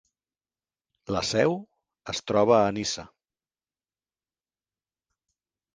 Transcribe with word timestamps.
La 1.15 1.21
seu 1.31 1.53
es 2.15 2.23
troba 2.31 2.57
a 2.61 2.73
Niça. 2.79 3.07